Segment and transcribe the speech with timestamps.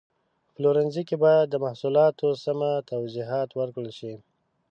[0.47, 4.13] په پلورنځي کې باید د محصولاتو سمه توضیحات ورکړل شي.